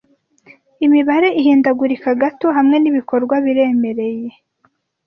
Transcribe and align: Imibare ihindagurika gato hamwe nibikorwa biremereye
Imibare 0.85 1.27
ihindagurika 1.39 2.09
gato 2.21 2.47
hamwe 2.57 2.77
nibikorwa 2.79 3.35
biremereye 3.45 4.29